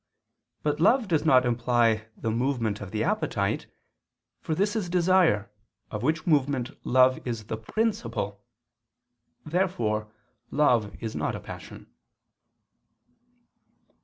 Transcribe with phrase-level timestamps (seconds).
[0.63, 3.67] But love does not imply the movement of the appetite;
[4.39, 5.51] for this is desire,
[5.91, 8.43] of which movement love is the principle.
[9.45, 10.11] Therefore
[10.49, 11.85] love is not a passion.